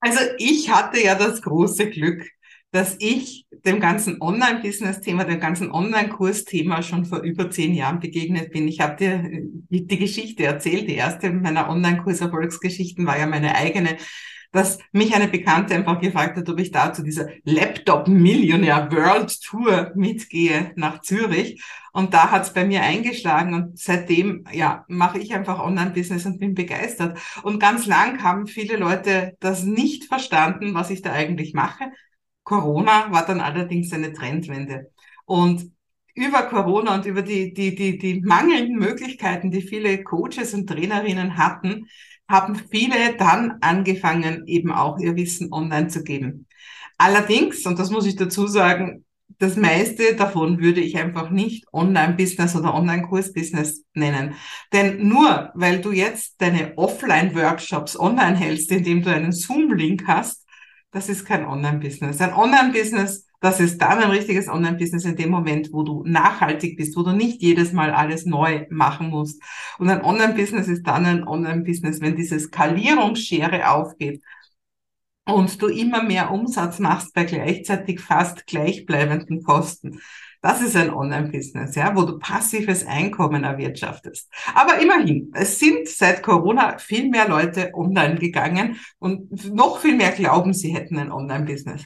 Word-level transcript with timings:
Also 0.00 0.20
ich 0.38 0.70
hatte 0.70 1.02
ja 1.02 1.14
das 1.14 1.42
große 1.42 1.90
Glück, 1.90 2.26
dass 2.72 2.96
ich 3.00 3.46
dem 3.64 3.80
ganzen 3.80 4.20
Online-Business-Thema, 4.22 5.24
dem 5.24 5.40
ganzen 5.40 5.72
Online-Kurs-Thema 5.72 6.82
schon 6.82 7.04
vor 7.04 7.20
über 7.20 7.50
zehn 7.50 7.74
Jahren 7.74 8.00
begegnet 8.00 8.52
bin. 8.52 8.68
Ich 8.68 8.80
habe 8.80 8.96
dir 8.96 9.28
die 9.68 9.98
Geschichte 9.98 10.44
erzählt. 10.44 10.88
Die 10.88 10.94
erste 10.94 11.30
meiner 11.32 11.68
Online-Kurs-Erfolgsgeschichten 11.68 13.06
war 13.06 13.18
ja 13.18 13.26
meine 13.26 13.56
eigene 13.56 13.96
dass 14.52 14.78
mich 14.92 15.14
eine 15.14 15.28
Bekannte 15.28 15.74
einfach 15.74 16.00
gefragt 16.00 16.36
hat, 16.36 16.48
ob 16.48 16.58
ich 16.58 16.70
da 16.70 16.92
zu 16.92 17.02
dieser 17.02 17.28
Laptop 17.44 18.08
Millionaire 18.08 18.90
World 18.90 19.40
Tour 19.42 19.92
mitgehe 19.94 20.72
nach 20.76 21.00
Zürich. 21.02 21.62
Und 21.92 22.14
da 22.14 22.30
hat's 22.30 22.52
bei 22.52 22.64
mir 22.64 22.82
eingeschlagen 22.82 23.54
und 23.54 23.78
seitdem, 23.78 24.44
ja, 24.52 24.84
mache 24.88 25.18
ich 25.18 25.34
einfach 25.34 25.60
Online-Business 25.60 26.26
und 26.26 26.38
bin 26.38 26.54
begeistert. 26.54 27.18
Und 27.42 27.58
ganz 27.58 27.86
lang 27.86 28.22
haben 28.22 28.46
viele 28.46 28.76
Leute 28.76 29.36
das 29.40 29.64
nicht 29.64 30.04
verstanden, 30.04 30.74
was 30.74 30.90
ich 30.90 31.02
da 31.02 31.12
eigentlich 31.12 31.54
mache. 31.54 31.84
Corona 32.44 33.12
war 33.12 33.26
dann 33.26 33.40
allerdings 33.40 33.92
eine 33.92 34.12
Trendwende. 34.12 34.90
Und 35.24 35.72
über 36.14 36.42
Corona 36.44 36.94
und 36.94 37.06
über 37.06 37.22
die, 37.22 37.52
die, 37.52 37.74
die, 37.74 37.98
die 37.98 38.20
mangelnden 38.20 38.76
Möglichkeiten, 38.76 39.50
die 39.50 39.62
viele 39.62 40.02
Coaches 40.02 40.54
und 40.54 40.66
Trainerinnen 40.66 41.36
hatten, 41.36 41.86
haben 42.28 42.54
viele 42.70 43.16
dann 43.18 43.58
angefangen, 43.60 44.44
eben 44.46 44.70
auch 44.72 44.98
ihr 44.98 45.16
Wissen 45.16 45.52
online 45.52 45.88
zu 45.88 46.02
geben. 46.02 46.46
Allerdings, 46.96 47.66
und 47.66 47.78
das 47.78 47.90
muss 47.90 48.06
ich 48.06 48.16
dazu 48.16 48.46
sagen, 48.46 49.04
das 49.38 49.56
meiste 49.56 50.16
davon 50.16 50.60
würde 50.60 50.80
ich 50.80 50.98
einfach 50.98 51.30
nicht 51.30 51.64
Online-Business 51.72 52.54
oder 52.56 52.74
Online-Kurs-Business 52.74 53.84
nennen. 53.94 54.34
Denn 54.72 55.08
nur 55.08 55.50
weil 55.54 55.80
du 55.80 55.92
jetzt 55.92 56.40
deine 56.42 56.76
Offline-Workshops 56.76 57.98
online 57.98 58.36
hältst, 58.36 58.70
indem 58.70 59.02
du 59.02 59.10
einen 59.10 59.32
Zoom-Link 59.32 60.04
hast, 60.06 60.46
das 60.90 61.08
ist 61.08 61.24
kein 61.24 61.46
Online-Business. 61.46 62.20
Ein 62.20 62.34
Online-Business 62.34 63.26
das 63.40 63.58
ist 63.58 63.78
dann 63.80 63.98
ein 63.98 64.10
richtiges 64.10 64.48
Online-Business 64.48 65.04
in 65.04 65.16
dem 65.16 65.30
Moment, 65.30 65.72
wo 65.72 65.82
du 65.82 66.04
nachhaltig 66.04 66.76
bist, 66.76 66.96
wo 66.96 67.02
du 67.02 67.12
nicht 67.12 67.40
jedes 67.40 67.72
Mal 67.72 67.90
alles 67.90 68.26
neu 68.26 68.66
machen 68.70 69.08
musst. 69.08 69.42
Und 69.78 69.88
ein 69.88 70.04
Online-Business 70.04 70.68
ist 70.68 70.86
dann 70.86 71.06
ein 71.06 71.26
Online-Business, 71.26 72.00
wenn 72.00 72.16
diese 72.16 72.38
Skalierungsschere 72.38 73.70
aufgeht 73.70 74.22
und 75.26 75.60
du 75.62 75.68
immer 75.68 76.02
mehr 76.02 76.30
Umsatz 76.30 76.78
machst 76.78 77.14
bei 77.14 77.24
gleichzeitig 77.24 78.00
fast 78.00 78.46
gleichbleibenden 78.46 79.42
Kosten. 79.42 80.00
Das 80.42 80.62
ist 80.62 80.74
ein 80.74 80.90
Online-Business, 80.90 81.74
ja, 81.74 81.94
wo 81.94 82.02
du 82.02 82.18
passives 82.18 82.86
Einkommen 82.86 83.44
erwirtschaftest. 83.44 84.30
Aber 84.54 84.80
immerhin, 84.80 85.30
es 85.34 85.58
sind 85.58 85.86
seit 85.86 86.22
Corona 86.22 86.78
viel 86.78 87.10
mehr 87.10 87.28
Leute 87.28 87.72
online 87.74 88.16
gegangen 88.16 88.78
und 88.98 89.54
noch 89.54 89.80
viel 89.80 89.96
mehr 89.96 90.12
glauben, 90.12 90.54
sie 90.54 90.74
hätten 90.74 90.98
ein 90.98 91.12
Online-Business. 91.12 91.84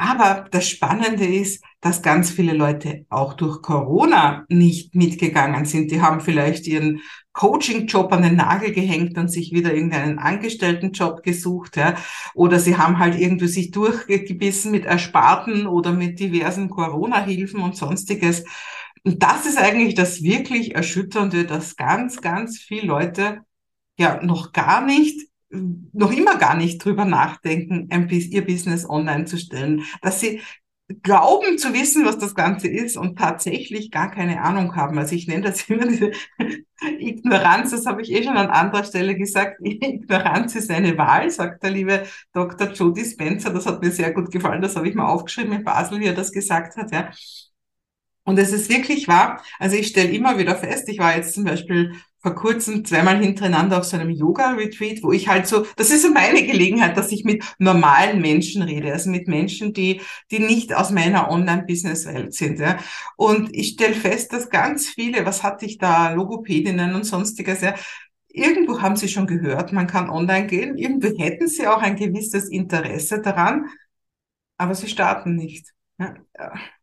Aber 0.00 0.46
das 0.52 0.68
Spannende 0.68 1.26
ist, 1.26 1.64
dass 1.80 2.02
ganz 2.02 2.30
viele 2.30 2.52
Leute 2.52 3.04
auch 3.08 3.34
durch 3.34 3.60
Corona 3.62 4.44
nicht 4.48 4.94
mitgegangen 4.94 5.64
sind. 5.64 5.90
Die 5.90 6.00
haben 6.00 6.20
vielleicht 6.20 6.68
ihren 6.68 7.00
Coaching-Job 7.32 8.12
an 8.12 8.22
den 8.22 8.36
Nagel 8.36 8.70
gehängt 8.70 9.18
und 9.18 9.26
sich 9.26 9.50
wieder 9.52 9.74
irgendeinen 9.74 10.20
Angestelltenjob 10.20 11.24
gesucht, 11.24 11.76
ja. 11.76 11.96
Oder 12.34 12.60
sie 12.60 12.76
haben 12.76 13.00
halt 13.00 13.18
irgendwie 13.18 13.48
sich 13.48 13.72
durchgebissen 13.72 14.70
mit 14.70 14.84
Ersparten 14.84 15.66
oder 15.66 15.92
mit 15.92 16.20
diversen 16.20 16.70
Corona-Hilfen 16.70 17.60
und 17.60 17.76
sonstiges. 17.76 18.44
Und 19.02 19.20
das 19.24 19.46
ist 19.46 19.58
eigentlich 19.58 19.96
das 19.96 20.22
wirklich 20.22 20.76
Erschütternde, 20.76 21.44
dass 21.44 21.74
ganz, 21.74 22.20
ganz 22.20 22.58
viele 22.58 22.86
Leute 22.86 23.40
ja 23.98 24.22
noch 24.22 24.52
gar 24.52 24.80
nicht 24.86 25.27
noch 25.50 26.12
immer 26.12 26.36
gar 26.36 26.56
nicht 26.56 26.84
drüber 26.84 27.04
nachdenken, 27.04 27.88
ihr 28.10 28.44
Business 28.44 28.88
online 28.88 29.24
zu 29.24 29.38
stellen, 29.38 29.84
dass 30.02 30.20
sie 30.20 30.40
glauben 31.02 31.58
zu 31.58 31.74
wissen, 31.74 32.06
was 32.06 32.18
das 32.18 32.34
Ganze 32.34 32.68
ist 32.68 32.96
und 32.96 33.18
tatsächlich 33.18 33.90
gar 33.90 34.10
keine 34.10 34.42
Ahnung 34.42 34.74
haben. 34.74 34.98
Also 34.98 35.14
ich 35.14 35.26
nenne 35.26 35.42
das 35.42 35.62
immer 35.68 35.86
diese 35.86 36.12
Ignoranz, 36.98 37.72
das 37.72 37.86
habe 37.86 38.02
ich 38.02 38.10
eh 38.10 38.22
schon 38.22 38.36
an 38.36 38.48
anderer 38.48 38.84
Stelle 38.84 39.16
gesagt. 39.16 39.58
Ignoranz 39.62 40.54
ist 40.54 40.70
eine 40.70 40.96
Wahl, 40.96 41.30
sagt 41.30 41.62
der 41.62 41.70
liebe 41.70 42.04
Dr. 42.32 42.72
Jody 42.72 43.04
Spencer. 43.04 43.50
Das 43.50 43.66
hat 43.66 43.82
mir 43.82 43.90
sehr 43.90 44.12
gut 44.12 44.30
gefallen. 44.30 44.62
Das 44.62 44.76
habe 44.76 44.88
ich 44.88 44.94
mal 44.94 45.08
aufgeschrieben 45.08 45.52
in 45.52 45.64
Basel, 45.64 46.00
wie 46.00 46.06
er 46.06 46.14
das 46.14 46.32
gesagt 46.32 46.76
hat. 46.76 46.90
Ja. 46.92 47.10
Und 48.24 48.38
es 48.38 48.52
ist 48.52 48.70
wirklich 48.70 49.08
wahr. 49.08 49.42
Also 49.58 49.76
ich 49.76 49.88
stelle 49.88 50.10
immer 50.10 50.38
wieder 50.38 50.54
fest, 50.54 50.88
ich 50.88 50.98
war 50.98 51.16
jetzt 51.16 51.34
zum 51.34 51.44
Beispiel 51.44 51.94
vor 52.28 52.34
kurzem 52.34 52.84
zweimal 52.84 53.22
hintereinander 53.22 53.78
auf 53.78 53.84
so 53.84 53.96
einem 53.96 54.10
Yoga-Retreat, 54.10 55.02
wo 55.02 55.12
ich 55.12 55.28
halt 55.28 55.46
so, 55.46 55.64
das 55.76 55.90
ist 55.90 56.02
so 56.02 56.10
meine 56.10 56.44
Gelegenheit, 56.44 56.96
dass 56.98 57.10
ich 57.10 57.24
mit 57.24 57.42
normalen 57.58 58.20
Menschen 58.20 58.62
rede, 58.62 58.92
also 58.92 59.08
mit 59.08 59.28
Menschen, 59.28 59.72
die, 59.72 60.02
die 60.30 60.38
nicht 60.38 60.74
aus 60.74 60.90
meiner 60.90 61.30
Online-Business-Welt 61.30 62.34
sind. 62.34 62.58
Ja. 62.58 62.78
Und 63.16 63.54
ich 63.56 63.68
stelle 63.70 63.94
fest, 63.94 64.34
dass 64.34 64.50
ganz 64.50 64.88
viele, 64.88 65.24
was 65.24 65.42
hatte 65.42 65.64
ich 65.64 65.78
da, 65.78 66.12
Logopädinnen 66.12 66.94
und 66.94 67.04
sonstiges, 67.04 67.62
ja, 67.62 67.74
irgendwo 68.28 68.82
haben 68.82 68.96
sie 68.96 69.08
schon 69.08 69.26
gehört, 69.26 69.72
man 69.72 69.86
kann 69.86 70.10
online 70.10 70.46
gehen, 70.46 70.76
irgendwo 70.76 71.08
hätten 71.18 71.48
sie 71.48 71.66
auch 71.66 71.80
ein 71.80 71.96
gewisses 71.96 72.50
Interesse 72.50 73.22
daran, 73.22 73.68
aber 74.58 74.74
sie 74.74 74.88
starten 74.88 75.34
nicht. 75.34 75.72
Ja 75.98 76.14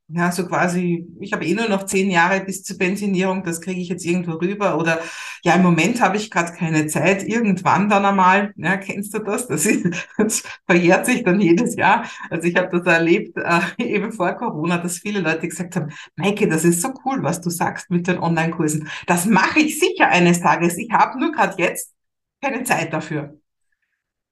ja, 0.08 0.32
so 0.32 0.46
quasi, 0.48 1.08
ich 1.20 1.34
habe 1.34 1.46
eh 1.46 1.56
nur 1.56 1.68
noch 1.68 1.84
zehn 1.86 2.12
Jahre 2.12 2.42
bis 2.42 2.64
zur 2.64 2.78
Pensionierung, 2.78 3.44
das 3.44 3.60
kriege 3.60 3.82
ich 3.82 3.90
jetzt 3.90 4.06
irgendwo 4.06 4.34
rüber. 4.34 4.78
Oder 4.78 5.00
ja, 5.44 5.56
im 5.56 5.64
Moment 5.64 6.00
habe 6.00 6.18
ich 6.18 6.30
gerade 6.30 6.54
keine 6.54 6.86
Zeit, 6.88 7.24
irgendwann 7.24 7.90
dann 7.90 8.06
einmal, 8.06 8.54
ja, 8.58 8.78
kennst 8.78 9.16
du 9.16 9.20
das? 9.20 9.48
Das, 9.48 9.66
ist, 9.66 10.08
das 10.18 10.44
verjährt 10.68 11.08
sich 11.08 11.24
dann 11.24 11.42
jedes 11.42 11.76
Jahr. 11.76 12.06
Also 12.30 12.48
ich 12.48 12.56
habe 12.56 12.70
das 12.78 12.86
erlebt, 12.86 13.36
äh, 13.38 13.62
eben 13.84 14.12
vor 14.12 14.32
Corona, 14.34 14.78
dass 14.78 15.00
viele 15.00 15.22
Leute 15.22 15.48
gesagt 15.48 15.76
haben, 15.76 15.92
Maike, 16.16 16.48
das 16.48 16.66
ist 16.66 16.82
so 16.82 16.94
cool, 17.04 17.24
was 17.24 17.42
du 17.42 17.50
sagst 17.50 17.90
mit 17.90 18.08
den 18.08 18.20
Online-Kursen. 18.20 18.88
Das 19.08 19.26
mache 19.26 19.60
ich 19.60 19.80
sicher 19.80 20.08
eines 20.10 20.40
Tages. 20.40 20.78
Ich 20.78 20.92
habe 20.92 21.20
nur 21.20 21.32
gerade 21.32 21.56
jetzt 21.62 21.94
keine 22.42 22.64
Zeit 22.64 22.94
dafür. 22.94 23.40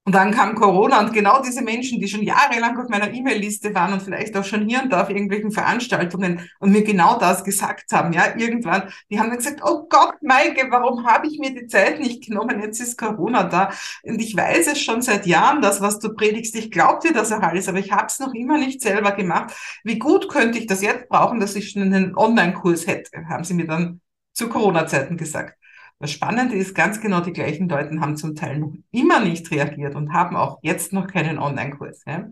Und 0.06 0.14
dann 0.14 0.32
kam 0.32 0.56
Corona 0.56 1.00
und 1.00 1.14
genau 1.14 1.42
diese 1.42 1.62
Menschen, 1.62 1.98
die 1.98 2.10
schon 2.10 2.24
jahrelang 2.24 2.78
auf 2.78 2.90
meiner 2.90 3.14
E-Mail-Liste 3.14 3.74
waren 3.74 3.94
und 3.94 4.04
vielleicht 4.04 4.36
auch 4.36 4.44
schon 4.44 4.68
hier 4.68 4.84
und 4.84 4.92
da 4.92 5.04
auf 5.04 5.10
irgendwelchen 5.10 5.52
Veranstaltungen 5.52 6.50
und 6.60 6.74
mir 6.74 6.84
genau 6.84 7.18
das 7.18 7.46
gesagt 7.46 7.90
haben, 7.94 8.12
ja, 8.12 8.36
irgendwann, 8.36 8.92
die 9.10 9.18
haben 9.18 9.30
dann 9.30 9.38
gesagt, 9.38 9.62
oh 9.64 9.88
Gott, 9.88 10.16
Maike, 10.22 10.68
warum 10.70 11.06
habe 11.08 11.28
ich 11.28 11.40
mir 11.40 11.54
die 11.54 11.68
Zeit 11.68 12.02
nicht 12.02 12.26
genommen? 12.28 12.62
Jetzt 12.62 12.82
ist 12.82 12.98
Corona 12.98 13.44
da. 13.46 13.72
Und 14.04 14.22
ich 14.22 14.36
weiß 14.36 14.68
es 14.68 14.82
schon 14.82 15.02
seit 15.02 15.26
Jahren, 15.26 15.62
das, 15.62 15.80
was 15.80 16.00
du 16.00 16.14
predigst, 16.14 16.54
ich 16.56 16.70
glaube 16.70 17.08
dir 17.08 17.14
das 17.14 17.32
auch 17.32 17.42
alles, 17.42 17.70
aber 17.70 17.80
ich 17.80 17.94
habe 17.94 18.08
es 18.08 18.20
noch 18.20 18.34
immer 18.34 18.58
nicht 18.58 18.82
selber 18.82 19.14
gemacht. 19.14 19.54
Wie 19.86 20.00
gut 20.00 20.28
könnte 20.28 20.60
ich 20.60 20.68
das 20.68 20.82
jetzt 20.82 21.08
brauchen, 21.08 21.40
dass 21.40 21.56
ich 21.56 21.70
schon 21.70 21.84
einen 21.84 22.18
Online-Kurs 22.18 22.88
hätte, 22.88 23.10
haben 23.30 23.46
sie 23.46 23.54
mir 23.54 23.68
dann 23.68 24.02
zu 24.34 24.50
Corona-Zeiten 24.50 25.16
gesagt. 25.16 25.58
Das 26.04 26.12
Spannende 26.12 26.58
ist, 26.58 26.76
ganz 26.76 27.00
genau 27.00 27.22
die 27.22 27.32
gleichen 27.32 27.70
Leute 27.70 27.98
haben 28.02 28.18
zum 28.18 28.36
Teil 28.36 28.60
noch 28.60 28.74
immer 28.92 29.22
nicht 29.22 29.50
reagiert 29.52 29.96
und 29.96 30.12
haben 30.12 30.36
auch 30.36 30.60
jetzt 30.62 30.92
noch 30.92 31.08
keinen 31.08 31.40
Online-Kurs. 31.40 32.02
Ja? 32.06 32.28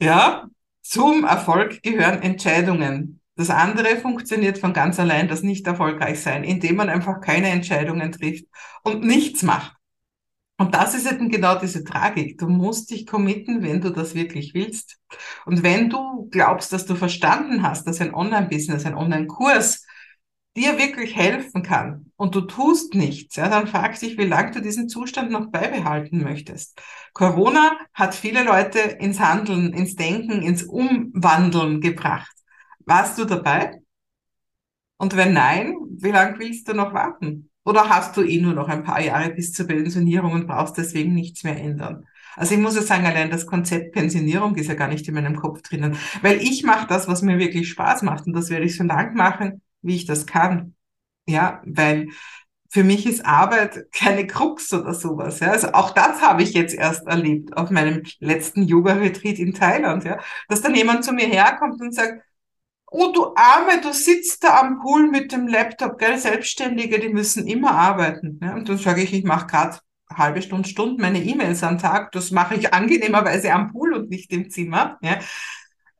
ja, 0.00 0.48
zum 0.82 1.22
Erfolg 1.22 1.80
gehören 1.84 2.22
Entscheidungen. 2.22 3.20
Das 3.36 3.50
andere 3.50 3.98
funktioniert 3.98 4.58
von 4.58 4.72
ganz 4.72 4.98
allein, 4.98 5.28
das 5.28 5.44
nicht 5.44 5.64
erfolgreich 5.64 6.20
sein, 6.20 6.42
indem 6.42 6.74
man 6.74 6.88
einfach 6.88 7.20
keine 7.20 7.50
Entscheidungen 7.50 8.10
trifft 8.10 8.46
und 8.82 9.04
nichts 9.04 9.44
macht. 9.44 9.76
Und 10.58 10.74
das 10.74 10.96
ist 10.96 11.08
eben 11.08 11.28
genau 11.28 11.60
diese 11.60 11.84
Tragik. 11.84 12.36
Du 12.38 12.48
musst 12.48 12.90
dich 12.90 13.06
committen, 13.06 13.62
wenn 13.62 13.80
du 13.80 13.90
das 13.90 14.16
wirklich 14.16 14.54
willst. 14.54 14.98
Und 15.46 15.62
wenn 15.62 15.88
du 15.88 16.28
glaubst, 16.32 16.72
dass 16.72 16.84
du 16.84 16.96
verstanden 16.96 17.62
hast, 17.62 17.86
dass 17.86 18.00
ein 18.00 18.12
Online-Business, 18.12 18.86
ein 18.86 18.96
Online-Kurs 18.96 19.86
dir 20.56 20.78
wirklich 20.78 21.16
helfen 21.16 21.62
kann 21.62 22.12
und 22.16 22.34
du 22.34 22.42
tust 22.42 22.94
nichts, 22.94 23.36
ja, 23.36 23.48
dann 23.48 23.66
frag 23.66 23.98
dich, 23.98 24.18
wie 24.18 24.26
lange 24.26 24.50
du 24.50 24.60
diesen 24.60 24.88
Zustand 24.88 25.30
noch 25.30 25.50
beibehalten 25.50 26.22
möchtest. 26.22 26.80
Corona 27.14 27.72
hat 27.94 28.14
viele 28.14 28.44
Leute 28.44 28.78
ins 28.78 29.18
Handeln, 29.18 29.72
ins 29.72 29.96
Denken, 29.96 30.42
ins 30.42 30.64
Umwandeln 30.64 31.80
gebracht. 31.80 32.34
Warst 32.84 33.18
du 33.18 33.24
dabei? 33.24 33.80
Und 34.98 35.16
wenn 35.16 35.32
nein, 35.32 35.74
wie 35.98 36.10
lange 36.10 36.38
willst 36.38 36.68
du 36.68 36.74
noch 36.74 36.92
warten? 36.92 37.50
Oder 37.64 37.88
hast 37.88 38.16
du 38.16 38.22
eh 38.22 38.40
nur 38.40 38.54
noch 38.54 38.68
ein 38.68 38.84
paar 38.84 39.00
Jahre 39.00 39.30
bis 39.30 39.52
zur 39.52 39.66
Pensionierung 39.66 40.32
und 40.32 40.46
brauchst 40.46 40.76
deswegen 40.78 41.14
nichts 41.14 41.44
mehr 41.44 41.58
ändern? 41.58 42.06
Also 42.34 42.54
ich 42.54 42.60
muss 42.60 42.76
ja 42.76 42.82
sagen, 42.82 43.06
allein 43.06 43.30
das 43.30 43.46
Konzept 43.46 43.92
Pensionierung 43.92 44.56
ist 44.56 44.68
ja 44.68 44.74
gar 44.74 44.88
nicht 44.88 45.06
in 45.06 45.14
meinem 45.14 45.36
Kopf 45.36 45.62
drinnen, 45.62 45.96
weil 46.22 46.40
ich 46.42 46.64
mache 46.64 46.86
das, 46.86 47.06
was 47.08 47.22
mir 47.22 47.38
wirklich 47.38 47.68
Spaß 47.68 48.02
macht 48.02 48.26
und 48.26 48.32
das 48.32 48.50
werde 48.50 48.64
ich 48.64 48.76
so 48.76 48.84
lang 48.84 49.14
machen, 49.14 49.60
wie 49.82 49.96
ich 49.96 50.06
das 50.06 50.26
kann. 50.26 50.74
Ja, 51.26 51.62
weil 51.64 52.08
für 52.70 52.84
mich 52.84 53.06
ist 53.06 53.24
Arbeit 53.26 53.86
keine 53.92 54.26
Krux 54.26 54.72
oder 54.72 54.94
sowas. 54.94 55.40
Ja. 55.40 55.50
Also 55.50 55.72
auch 55.72 55.90
das 55.90 56.22
habe 56.22 56.42
ich 56.42 56.54
jetzt 56.54 56.74
erst 56.74 57.06
erlebt 57.06 57.56
auf 57.56 57.70
meinem 57.70 58.02
letzten 58.18 58.62
Yoga-Retreat 58.62 59.38
in 59.38 59.54
Thailand, 59.54 60.04
ja, 60.04 60.18
dass 60.48 60.62
dann 60.62 60.74
jemand 60.74 61.04
zu 61.04 61.12
mir 61.12 61.26
herkommt 61.26 61.80
und 61.80 61.94
sagt, 61.94 62.22
oh 62.90 63.12
du 63.12 63.34
Arme, 63.36 63.80
du 63.82 63.92
sitzt 63.92 64.44
da 64.44 64.60
am 64.60 64.80
Pool 64.80 65.08
mit 65.08 65.32
dem 65.32 65.46
Laptop, 65.48 65.98
gell, 65.98 66.18
Selbstständige, 66.18 66.98
die 67.00 67.08
müssen 67.08 67.46
immer 67.46 67.72
arbeiten. 67.72 68.38
Ja. 68.42 68.54
Und 68.54 68.68
dann 68.68 68.78
sage 68.78 69.02
ich, 69.02 69.12
ich 69.12 69.24
mache 69.24 69.46
gerade 69.46 69.78
halbe 70.16 70.42
Stunde, 70.42 70.68
Stunde 70.68 71.00
meine 71.00 71.22
E-Mails 71.22 71.62
am 71.62 71.78
Tag. 71.78 72.12
Das 72.12 72.30
mache 72.30 72.54
ich 72.54 72.72
angenehmerweise 72.74 73.52
am 73.52 73.72
Pool 73.72 73.94
und 73.94 74.10
nicht 74.10 74.32
im 74.32 74.50
Zimmer. 74.50 74.98
Ja. 75.02 75.18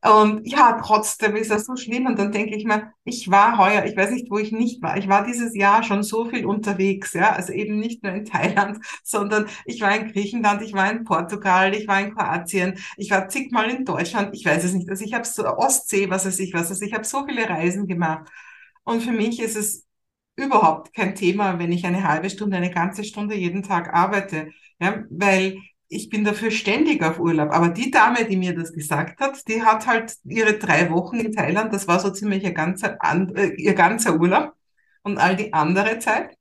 Und 0.04 0.44
ja, 0.48 0.80
trotzdem 0.84 1.36
ist 1.36 1.50
das 1.52 1.64
so 1.66 1.76
schlimm. 1.76 2.06
Und 2.06 2.18
dann 2.18 2.32
denke 2.32 2.56
ich 2.56 2.64
mir, 2.64 2.92
ich 3.04 3.30
war 3.30 3.56
heuer, 3.56 3.84
ich 3.84 3.96
weiß 3.96 4.10
nicht, 4.10 4.30
wo 4.30 4.38
ich 4.38 4.50
nicht 4.50 4.82
war. 4.82 4.96
Ich 4.96 5.08
war 5.08 5.24
dieses 5.24 5.54
Jahr 5.54 5.84
schon 5.84 6.02
so 6.02 6.24
viel 6.28 6.44
unterwegs, 6.44 7.12
ja. 7.12 7.32
Also 7.32 7.52
eben 7.52 7.78
nicht 7.78 8.02
nur 8.02 8.12
in 8.12 8.24
Thailand, 8.26 8.84
sondern 9.04 9.46
ich 9.64 9.80
war 9.80 9.94
in 9.94 10.10
Griechenland, 10.10 10.60
ich 10.62 10.72
war 10.72 10.90
in 10.90 11.04
Portugal, 11.04 11.72
ich 11.74 11.86
war 11.86 12.00
in 12.00 12.14
Kroatien, 12.14 12.78
ich 12.96 13.10
war 13.12 13.28
zigmal 13.28 13.70
in 13.70 13.84
Deutschland. 13.84 14.34
Ich 14.34 14.44
weiß 14.44 14.64
es 14.64 14.72
nicht. 14.74 14.90
Also 14.90 15.04
ich 15.04 15.14
habe 15.14 15.24
so 15.24 15.44
Ostsee, 15.46 16.10
was 16.10 16.26
weiß 16.26 16.38
ich 16.40 16.52
was. 16.52 16.70
Also 16.70 16.84
ich 16.84 16.94
habe 16.94 17.04
so 17.04 17.24
viele 17.26 17.48
Reisen 17.48 17.86
gemacht. 17.86 18.28
Und 18.84 19.02
für 19.02 19.12
mich 19.12 19.40
ist 19.40 19.56
es 19.56 19.86
überhaupt 20.36 20.94
kein 20.94 21.14
Thema, 21.14 21.58
wenn 21.58 21.72
ich 21.72 21.84
eine 21.86 22.06
halbe 22.08 22.30
Stunde, 22.30 22.56
eine 22.56 22.70
ganze 22.70 23.04
Stunde 23.04 23.34
jeden 23.36 23.62
Tag 23.62 23.92
arbeite. 23.94 24.50
Ja, 24.80 25.04
weil 25.10 25.58
ich 25.92 26.08
bin 26.08 26.24
dafür 26.24 26.50
ständig 26.50 27.02
auf 27.02 27.20
Urlaub. 27.20 27.50
Aber 27.50 27.68
die 27.68 27.90
Dame, 27.90 28.24
die 28.24 28.36
mir 28.36 28.54
das 28.54 28.72
gesagt 28.72 29.20
hat, 29.20 29.46
die 29.46 29.62
hat 29.62 29.86
halt 29.86 30.16
ihre 30.24 30.54
drei 30.54 30.90
Wochen 30.90 31.20
in 31.20 31.32
Thailand, 31.32 31.72
das 31.72 31.86
war 31.86 32.00
so 32.00 32.10
ziemlich 32.10 32.42
ihr 32.44 32.52
ganzer, 32.52 32.98
äh, 33.34 33.54
ihr 33.56 33.74
ganzer 33.74 34.18
Urlaub. 34.18 34.54
Und 35.02 35.18
all 35.18 35.36
die 35.36 35.52
andere 35.52 35.98
Zeit 35.98 36.36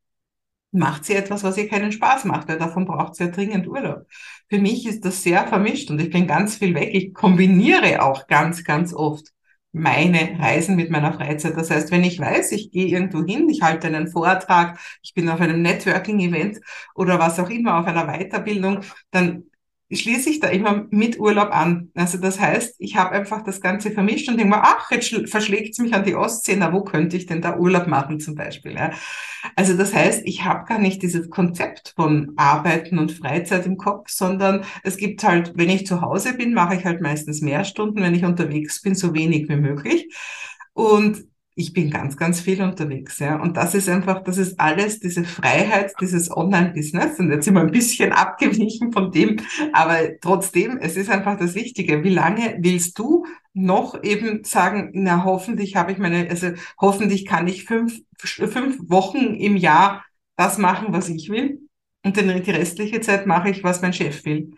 macht 0.71 1.03
sie 1.06 1.15
etwas, 1.15 1.44
was 1.44 1.57
ihr 1.57 1.68
keinen 1.68 1.92
Spaß 1.92 2.25
macht, 2.25 2.48
weil 2.48 2.59
davon 2.59 2.86
braucht 2.86 3.15
sie 3.15 3.25
ja 3.25 3.31
dringend 3.31 3.68
Urlaub. 3.68 4.07
Für 4.50 4.59
mich 4.59 4.88
ist 4.88 5.03
das 5.03 5.21
sehr 5.21 5.45
vermischt 5.48 5.92
und 5.92 6.00
ich 6.00 6.09
bin 6.09 6.27
ganz 6.27 6.56
viel 6.56 6.74
weg. 6.74 6.92
Ich 6.94 7.13
kombiniere 7.13 8.01
auch 8.04 8.27
ganz, 8.27 8.63
ganz 8.63 8.94
oft 8.94 9.27
meine 9.73 10.38
Reisen 10.39 10.75
mit 10.75 10.89
meiner 10.89 11.13
Freizeit. 11.13 11.56
Das 11.56 11.69
heißt, 11.71 11.91
wenn 11.91 12.03
ich 12.03 12.19
weiß, 12.19 12.51
ich 12.51 12.71
gehe 12.71 12.88
irgendwo 12.88 13.23
hin, 13.25 13.50
ich 13.50 13.62
halte 13.62 13.88
einen 13.88 14.07
Vortrag, 14.07 14.79
ich 15.01 15.13
bin 15.13 15.29
auf 15.29 15.39
einem 15.41 15.62
Networking-Event 15.62 16.59
oder 16.95 17.19
was 17.19 17.39
auch 17.39 17.50
immer, 17.50 17.79
auf 17.79 17.85
einer 17.88 18.06
Weiterbildung, 18.07 18.81
dann 19.12 19.44
schließe 19.92 20.30
ich 20.30 20.40
da 20.40 20.48
immer 20.48 20.88
mit 20.90 21.20
Urlaub 21.20 21.50
an. 21.52 21.90
Also 21.96 22.18
das 22.18 22.40
heißt, 22.40 22.76
ich 22.80 22.96
habe 22.96 23.12
einfach 23.12 23.44
das 23.44 23.62
Ganze 23.62 23.92
vermischt 23.92 24.30
und 24.30 24.38
denke 24.38 24.56
mir, 24.56 24.64
ach, 24.64 24.90
jetzt 24.92 25.14
verschlägt 25.30 25.74
es 25.74 25.80
mich 25.80 25.94
an 25.94 26.04
die 26.04 26.16
Ostsee, 26.16 26.56
na, 26.58 26.72
wo 26.72 26.84
könnte 26.84 27.18
ich 27.18 27.26
denn 27.26 27.42
da 27.42 27.58
Urlaub 27.58 27.88
machen 27.88 28.20
zum 28.20 28.36
Beispiel? 28.36 28.74
Ja? 28.74 28.92
Also 29.56 29.76
das 29.76 29.94
heißt, 29.94 30.22
ich 30.26 30.46
habe 30.46 30.66
gar 30.66 30.80
nicht 30.80 31.02
dieses 31.02 31.30
Konzept 31.30 31.94
von 31.96 32.34
Arbeiten 32.38 33.00
und 33.00 33.12
Freizeit 33.12 33.66
im 33.66 33.78
Kopf, 33.78 34.10
sondern 34.10 34.64
es 34.84 34.98
gibt 34.98 35.24
halt, 35.24 35.54
wenn 35.56 35.70
ich 35.70 35.86
zu 35.86 36.02
Hause 36.02 36.36
bin, 36.36 36.54
mache 36.54 36.76
ich 36.76 36.86
halt 36.86 37.02
meistens 37.02 37.42
mehr 37.42 37.64
Stunden, 37.64 38.02
wenn 38.02 38.16
ich 38.16 38.24
unterwegs 38.24 38.82
bin, 38.82 38.96
so 38.96 39.14
wenig 39.14 39.50
wie 39.50 39.58
möglich. 39.58 40.16
Und 40.74 41.26
ich 41.56 41.74
bin 41.74 41.89
ganz, 41.89 42.15
ganz 42.15 42.39
viel 42.39 42.62
unterwegs, 42.62 43.19
ja. 43.19 43.39
Und 43.42 43.57
das 43.57 43.75
ist 43.75 43.89
einfach, 43.89 44.24
das 44.24 44.38
ist 44.38 44.59
alles 44.59 45.00
diese 45.00 45.24
Freiheit, 45.25 45.94
dieses 46.00 46.31
Online-Business. 46.31 47.19
Und 47.19 47.31
jetzt 47.31 47.45
sind 47.45 47.56
wir 47.56 47.62
ein 47.62 47.71
bisschen 47.71 48.13
abgewichen 48.13 48.92
von 48.92 49.12
dem, 49.12 49.38
aber 49.74 50.19
trotzdem, 50.21 50.77
es 50.77 50.95
ist 50.95 51.09
einfach 51.09 51.38
das 51.38 51.56
Wichtige. 51.56 52.03
Wie 52.03 52.13
lange 52.13 52.57
willst 52.59 52.98
du 52.98 53.25
noch 53.53 54.01
eben 54.01 54.44
sagen, 54.44 54.92
na, 54.94 55.25
hoffentlich 55.25 55.75
habe 55.75 55.92
ich 55.92 55.98
meine, 55.98 56.30
also 56.30 56.51
hoffentlich 56.80 57.25
kann 57.25 57.48
ich 57.48 57.65
fünf, 57.65 58.00
fünf 58.18 58.77
Wochen 58.89 59.36
im 59.36 59.57
Jahr 59.57 60.06
das 60.38 60.57
machen, 60.57 60.88
was 60.89 61.09
ich 61.09 61.30
will. 61.30 61.59
Und 62.04 62.18
dann 62.18 62.42
die 62.42 62.51
restliche 62.51 63.01
Zeit 63.01 63.27
mache 63.27 63.50
ich, 63.50 63.63
was 63.63 63.81
mein 63.81 63.94
Chef 63.94 64.25
will. 64.25 64.51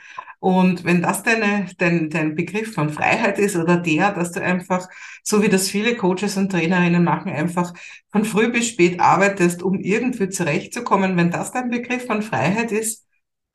Und 0.43 0.83
wenn 0.83 1.01
das 1.01 1.23
deine, 1.23 1.67
dein, 1.77 2.09
dein 2.09 2.35
Begriff 2.35 2.73
von 2.73 2.89
Freiheit 2.89 3.39
ist 3.39 3.55
oder 3.55 3.77
der, 3.77 4.11
dass 4.11 4.33
du 4.33 4.41
einfach, 4.41 4.89
so 5.23 5.41
wie 5.41 5.47
das 5.47 5.69
viele 5.69 5.95
Coaches 5.95 6.35
und 6.35 6.51
Trainerinnen 6.51 7.01
machen, 7.01 7.31
einfach 7.31 7.73
von 8.11 8.25
früh 8.25 8.51
bis 8.51 8.67
spät 8.67 8.99
arbeitest, 8.99 9.63
um 9.63 9.79
irgendwie 9.79 10.27
zurechtzukommen, 10.27 11.15
wenn 11.15 11.31
das 11.31 11.53
dein 11.53 11.69
Begriff 11.69 12.07
von 12.07 12.21
Freiheit 12.21 12.73
ist, 12.73 13.05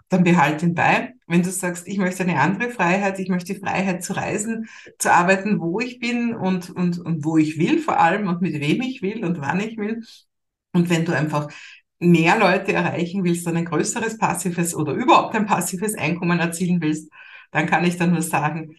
dann 0.08 0.24
behalt 0.24 0.62
ihn 0.62 0.74
bei. 0.74 1.12
Wenn 1.26 1.42
du 1.42 1.50
sagst, 1.50 1.86
ich 1.86 1.98
möchte 1.98 2.22
eine 2.22 2.40
andere 2.40 2.70
Freiheit, 2.70 3.18
ich 3.18 3.28
möchte 3.28 3.52
die 3.52 3.60
Freiheit 3.60 4.02
zu 4.02 4.16
reisen, 4.16 4.66
zu 4.98 5.12
arbeiten, 5.12 5.60
wo 5.60 5.80
ich 5.80 5.98
bin 5.98 6.34
und, 6.34 6.70
und, 6.70 6.98
und 7.00 7.22
wo 7.22 7.36
ich 7.36 7.58
will 7.58 7.80
vor 7.80 8.00
allem 8.00 8.28
und 8.28 8.40
mit 8.40 8.54
wem 8.62 8.80
ich 8.80 9.02
will 9.02 9.26
und 9.26 9.42
wann 9.42 9.60
ich 9.60 9.76
will. 9.76 10.04
Und 10.72 10.88
wenn 10.88 11.04
du 11.04 11.12
einfach 11.12 11.48
mehr 11.98 12.38
Leute 12.38 12.72
erreichen 12.72 13.24
willst, 13.24 13.46
dann 13.46 13.56
ein 13.56 13.64
größeres 13.64 14.18
passives 14.18 14.74
oder 14.74 14.92
überhaupt 14.92 15.34
ein 15.34 15.46
passives 15.46 15.94
Einkommen 15.96 16.38
erzielen 16.38 16.80
willst, 16.80 17.10
dann 17.50 17.66
kann 17.66 17.84
ich 17.84 17.96
dann 17.96 18.12
nur 18.12 18.22
sagen, 18.22 18.76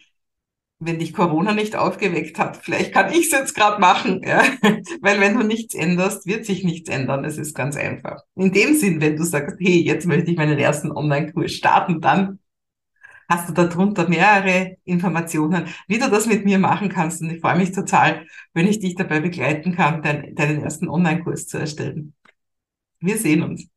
wenn 0.80 0.98
dich 0.98 1.12
Corona 1.12 1.52
nicht 1.52 1.76
aufgeweckt 1.76 2.38
hat, 2.38 2.56
vielleicht 2.56 2.92
kann 2.94 3.12
ich 3.12 3.26
es 3.26 3.32
jetzt 3.32 3.54
gerade 3.54 3.80
machen, 3.80 4.22
ja? 4.24 4.42
weil 5.02 5.20
wenn 5.20 5.34
du 5.36 5.42
nichts 5.42 5.74
änderst, 5.74 6.26
wird 6.26 6.46
sich 6.46 6.64
nichts 6.64 6.88
ändern. 6.88 7.24
Es 7.26 7.36
ist 7.36 7.54
ganz 7.54 7.76
einfach. 7.76 8.22
In 8.34 8.50
dem 8.52 8.74
Sinn, 8.74 9.00
wenn 9.00 9.16
du 9.16 9.24
sagst, 9.24 9.56
hey, 9.60 9.82
jetzt 9.82 10.06
möchte 10.06 10.30
ich 10.30 10.38
meinen 10.38 10.58
ersten 10.58 10.90
Online-Kurs 10.90 11.52
starten, 11.52 12.00
dann 12.00 12.38
hast 13.28 13.48
du 13.48 13.52
darunter 13.52 14.08
mehrere 14.08 14.78
Informationen, 14.84 15.66
wie 15.86 15.98
du 15.98 16.10
das 16.10 16.26
mit 16.26 16.46
mir 16.46 16.58
machen 16.58 16.88
kannst. 16.88 17.20
Und 17.20 17.30
ich 17.30 17.40
freue 17.40 17.58
mich 17.58 17.72
total, 17.72 18.26
wenn 18.54 18.66
ich 18.66 18.80
dich 18.80 18.94
dabei 18.94 19.20
begleiten 19.20 19.76
kann, 19.76 20.02
deinen 20.02 20.62
ersten 20.62 20.88
Online-Kurs 20.88 21.46
zu 21.46 21.58
erstellen. 21.58 22.14
Wir 23.00 23.18
sehen 23.18 23.42
uns. 23.42 23.68